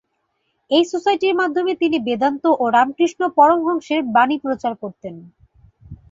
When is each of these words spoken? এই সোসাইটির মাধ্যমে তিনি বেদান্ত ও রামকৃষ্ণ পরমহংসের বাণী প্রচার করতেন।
এই 0.71 0.83
সোসাইটির 0.85 1.35
মাধ্যমে 1.35 1.73
তিনি 1.75 1.97
বেদান্ত 2.07 2.43
ও 2.53 2.63
রামকৃষ্ণ 2.69 3.21
পরমহংসের 3.37 4.01
বাণী 4.15 4.37
প্রচার 4.45 4.73
করতেন। 4.75 5.15